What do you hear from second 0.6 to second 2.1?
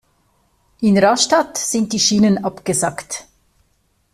In Rastatt sind die